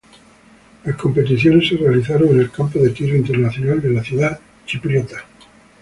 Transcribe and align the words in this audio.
Las 0.83 0.95
competiciones 0.97 1.69
se 1.69 1.77
realizaron 1.77 2.29
en 2.29 2.39
el 2.39 2.49
Campo 2.49 2.79
de 2.79 2.89
Tiro 2.89 3.15
Internacional 3.15 3.79
de 3.83 3.91
la 3.91 4.03
ciudad 4.03 4.39
chipriota. 4.65 5.17